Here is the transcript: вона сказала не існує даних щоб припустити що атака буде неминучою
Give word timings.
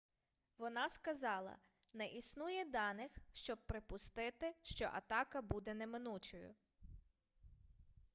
вона 0.57 0.89
сказала 0.89 1.57
не 1.93 2.07
існує 2.07 2.65
даних 2.65 3.11
щоб 3.31 3.57
припустити 3.67 4.55
що 4.61 4.89
атака 4.93 5.41
буде 5.41 5.73
неминучою 5.73 6.53